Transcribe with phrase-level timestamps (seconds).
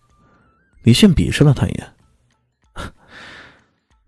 [0.82, 1.96] 李炫鄙视了他一眼：“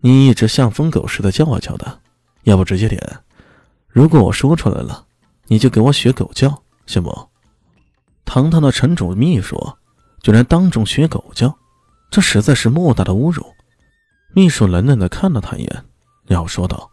[0.01, 2.01] 你一直像疯狗似的叫啊叫的。”
[2.43, 3.01] 要不直接点，
[3.87, 5.05] 如果我说出来了，
[5.47, 7.29] 你就给我学狗叫，行不？
[8.25, 9.57] 堂堂的城主秘书，
[10.21, 11.57] 居然当众学狗叫，
[12.09, 13.45] 这实在是莫大的侮辱。
[14.33, 15.85] 秘书冷冷的看了他一眼，
[16.25, 16.89] 然后说道：“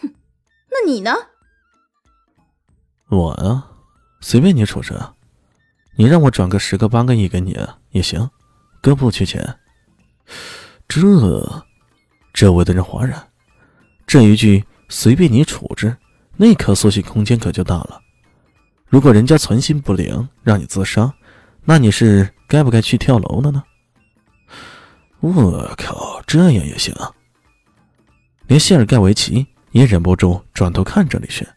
[0.00, 0.14] 哼，
[0.70, 1.12] 那你呢？
[3.08, 3.70] 我啊，
[4.20, 4.98] 随便你处置，
[5.96, 7.56] 你让我转个十个八个亿给你
[7.90, 8.30] 也行，
[8.80, 9.58] 哥不缺钱。”
[10.88, 11.00] 这，
[12.32, 13.28] 周围的人哗然。
[14.06, 15.96] 这一句随便你处置，
[16.36, 18.00] 那可缩小空间可就大了。
[18.86, 21.12] 如果人家存心不良让你自杀，
[21.64, 23.64] 那你是该不该去跳楼了呢？
[25.20, 27.10] 我靠，这样也行啊？
[28.46, 31.48] 连谢尔盖维奇也忍不住转头看着李轩，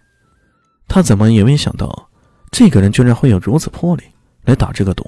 [0.88, 2.10] 他怎么也没想到，
[2.50, 4.04] 这个人居然会有如此魄力
[4.46, 5.06] 来打这个赌。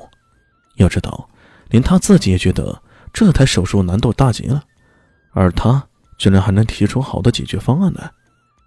[0.75, 1.29] 要知道，
[1.69, 2.81] 连他自己也觉得
[3.13, 4.63] 这台手术难度大极了，
[5.31, 5.88] 而他。
[6.19, 8.11] 居然还能提出好的解决方案来？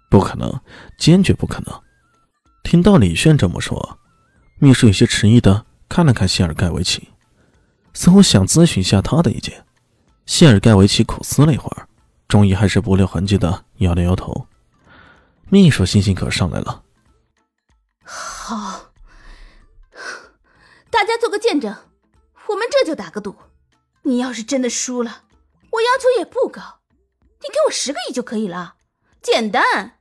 [0.09, 0.59] 不可能，
[0.97, 1.81] 坚决不可能！
[2.63, 3.99] 听到李炫这么说，
[4.59, 7.09] 秘书有些迟疑的看了看谢尔盖维奇，
[7.93, 9.65] 似乎想咨询一下他的意见。
[10.25, 11.87] 谢尔盖维奇苦思了一会儿，
[12.27, 14.47] 终于还是不留痕迹的摇了摇头。
[15.49, 16.83] 秘书信心可上来了。
[18.03, 18.91] 好，
[20.89, 21.75] 大家做个见证，
[22.47, 23.35] 我们这就打个赌。
[24.03, 25.23] 你要是真的输了，
[25.71, 26.79] 我要求也不高。
[27.43, 28.75] 你给我十个亿就可以了，
[29.21, 29.95] 简单。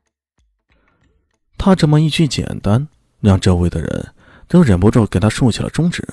[1.58, 2.86] 他这么一句简单，
[3.20, 4.14] 让周围的人
[4.46, 6.06] 都忍不住给他竖起了中指。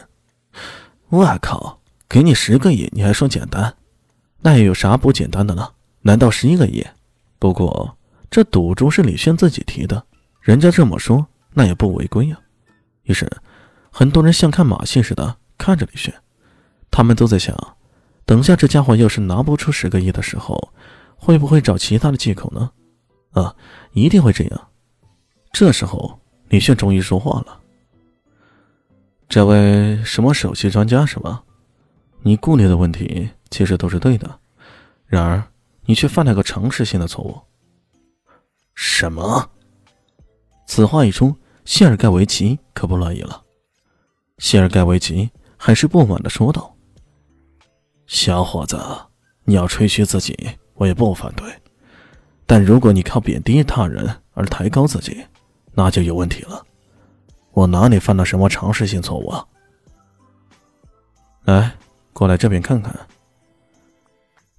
[1.10, 3.76] 我靠，给你十个亿，你还说简单？
[4.42, 5.72] 那又有啥不简单的呢？
[6.02, 6.84] 难道十一个亿？
[7.38, 7.98] 不过
[8.32, 10.04] 这赌注是李轩自己提的，
[10.42, 12.40] 人家这么说，那也不违规呀。
[13.04, 13.30] 于是，
[13.92, 16.14] 很多人像看马戏似的看着李轩，
[16.90, 17.56] 他们都在想，
[18.26, 20.74] 等下这家伙要是拿不出十个亿的时候。
[21.20, 22.72] 会不会找其他的借口呢？
[23.32, 23.56] 啊，
[23.92, 24.68] 一定会这样。
[25.52, 27.60] 这时候，李炫终于说话了
[29.30, 31.44] ：“这位什么首席专家是吧？
[32.22, 34.40] 你顾虑的问题其实都是对的，
[35.06, 35.44] 然而
[35.86, 37.40] 你却犯了个常识性的错误。”
[38.74, 39.50] 什么？
[40.66, 41.36] 此话一出，
[41.66, 43.44] 谢尔盖维奇可不乐意了。
[44.38, 46.76] 谢尔盖维奇还是不满的说道
[48.08, 48.80] ：“小伙子，
[49.44, 50.36] 你要吹嘘自己。”
[50.80, 51.46] 我也不反对，
[52.46, 55.22] 但如果你靠贬低他人而抬高自己，
[55.74, 56.66] 那就有问题了。
[57.52, 59.46] 我哪里犯了什么常识性错误啊？
[61.44, 61.76] 来，
[62.14, 62.98] 过来这边看看。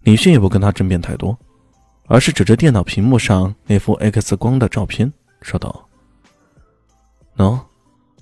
[0.01, 1.35] 李迅也不跟他争辩太多，
[2.07, 5.11] 而是指着电脑屏幕上那幅 X 光的照片
[5.41, 5.89] 说道
[7.39, 7.59] ：“喏，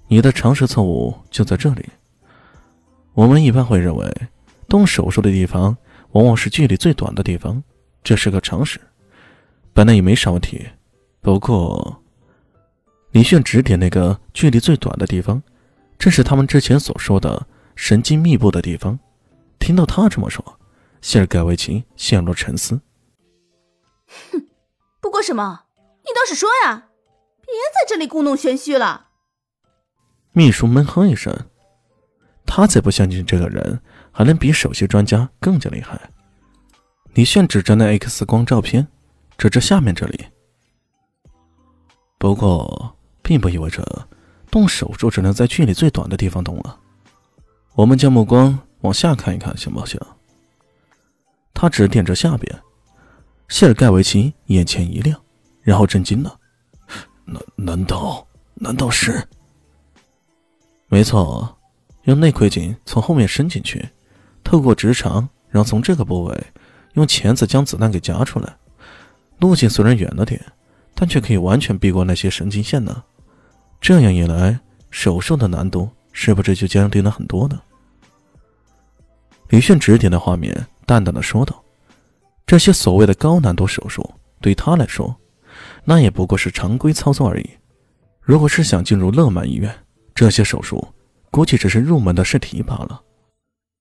[0.06, 1.84] 你的常识错误就在这里。
[3.15, 4.28] 我们一般会认为，
[4.69, 5.76] 动手术的地方
[6.12, 7.60] 往往是距离最短的地方。”
[8.03, 8.81] 这是个常识，
[9.72, 10.66] 本来也没啥问题。
[11.20, 12.03] 不过，
[13.10, 15.42] 李炫指点那个距离最短的地方，
[15.98, 18.98] 正是他们之前所说的神经密布的地方。
[19.59, 20.59] 听到他这么说，
[21.00, 22.81] 谢尔盖维奇陷入沉思。
[24.30, 24.47] 哼，
[25.00, 25.65] 不过什么？
[26.04, 26.86] 你倒是说呀！
[27.41, 29.09] 别在这里故弄玄虚了。
[30.33, 31.34] 秘书闷哼一声，
[32.47, 33.80] 他才不相信这个人
[34.12, 36.10] 还能比首席专家更加厉害。
[37.18, 38.86] 李炫指着那 X 光照片，
[39.36, 40.24] 指着下面这里。
[42.16, 43.84] 不过，并不意味着
[44.53, 46.78] 动手术只能在距离最短的地方动了。
[47.74, 50.00] 我们将目光往下看一看，行不行？
[51.53, 52.56] 他指点着下边。
[53.48, 55.21] 谢尔盖维奇眼前一亮，
[55.62, 56.38] 然后震惊了：
[57.24, 58.24] 难难道
[58.54, 59.26] 难道是？
[60.86, 61.59] 没错，
[62.04, 63.88] 用内窥镜从后面伸进去，
[64.44, 66.47] 透过直肠，然后从这个部位。
[66.98, 68.56] 用钳子将子弹给夹出来，
[69.39, 70.45] 路径虽然远了点，
[70.97, 73.04] 但却可以完全避过那些神经线呢？
[73.80, 74.59] 这样一来，
[74.91, 77.60] 手术的难度是不是就降低了很多呢？
[79.50, 81.62] 李炫指点的画面，淡淡的说道
[82.45, 85.15] ：“这些所谓的高难度手术，对他来说，
[85.84, 87.48] 那也不过是常规操作而已。
[88.21, 89.72] 如果是想进入乐曼医院，
[90.16, 90.84] 这些手术
[91.30, 93.00] 估计只是入门的试题罢了。”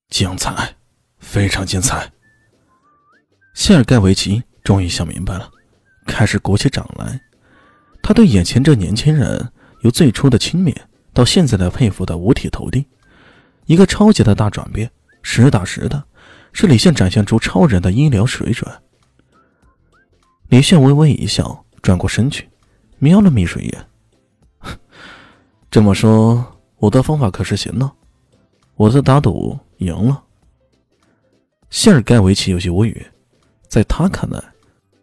[0.08, 0.76] 精彩，
[1.18, 2.08] 非常精彩。
[3.58, 5.50] 谢尔盖维奇终于想明白了，
[6.06, 7.20] 开始鼓起掌来。
[8.00, 9.50] 他对眼前这年轻人，
[9.80, 10.72] 由最初的轻蔑
[11.12, 12.86] 到现在的佩服的五体投地，
[13.66, 14.88] 一个超级的大转变。
[15.22, 16.04] 实打实的，
[16.52, 18.70] 是李现展现出超人的医疗水准。
[20.46, 22.48] 李现微微一笑，转过身去，
[22.98, 23.86] 瞄了秘书一眼。
[25.68, 27.90] 这么说，我的方法可是行呢？
[28.76, 30.22] 我的打赌赢了。
[31.70, 33.04] 谢尔盖维奇有些无语，
[33.68, 34.42] 在他看来，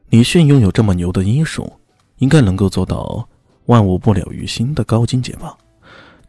[0.10, 1.72] 李迅拥有这么牛的医术，
[2.18, 3.28] 应该能够做到
[3.68, 5.58] 万物不了于心的高境界吧？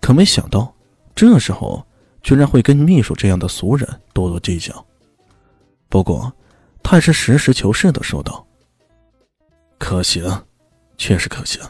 [0.00, 0.75] 可没想到，
[1.15, 1.85] 这时候。
[2.23, 4.85] 居然会跟秘书这样的俗人多多计较。
[5.88, 6.33] 不过，
[6.83, 8.44] 他还是实事求是的说道
[9.79, 10.25] ：“可行，
[10.99, 11.62] 确实可行，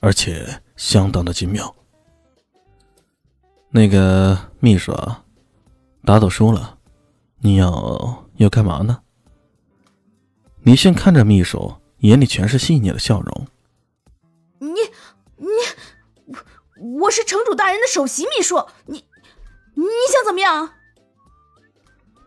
[0.00, 0.44] 而且
[0.74, 1.72] 相当的精妙。”
[3.70, 5.22] 那个秘书啊，
[6.04, 6.76] 打赌输了，
[7.38, 8.98] 你要要干嘛呢？
[10.64, 13.46] 李炫看着秘书，眼里全是细腻的笑容。
[14.60, 14.68] 你
[15.36, 15.48] 你
[16.26, 16.36] 我
[17.02, 19.04] 我是城主大人的首席秘书，你。
[19.74, 20.70] 你想怎么样？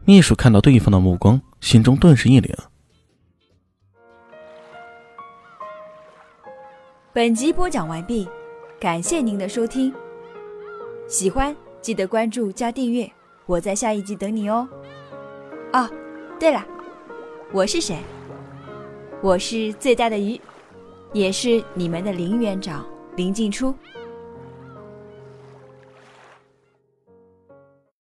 [0.04, 2.54] 秘书看到对方的目光，心中顿时一凛。
[7.14, 8.28] 本集播讲完毕，
[8.80, 9.94] 感谢您的收听。
[11.08, 13.10] 喜欢记得关注加订阅，
[13.46, 14.68] 我在下一集等你哦。
[15.72, 15.90] 哦，
[16.40, 16.66] 对了，
[17.54, 17.98] 我是谁？
[19.22, 20.40] 我是最大的鱼，
[21.14, 22.86] 也是你们的林园长
[23.16, 23.74] 林静初。